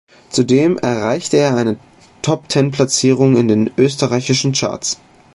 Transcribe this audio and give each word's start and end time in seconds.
Zudem 0.31 0.79
erreichte 0.79 1.37
er 1.37 1.55
eine 1.55 1.77
Top-Ten-Platzierung 2.23 3.37
in 3.37 3.47
den 3.47 3.69
österreichischen 3.77 4.51
Charts. 4.51 4.99